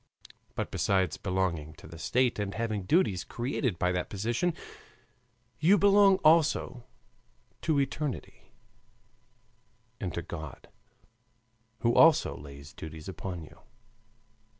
[0.55, 4.55] But besides belonging to the state and having duties created by that position,
[5.59, 6.85] you belong also
[7.61, 8.51] to eternity
[9.99, 10.69] and to God,
[11.81, 13.59] who also lays duties upon you.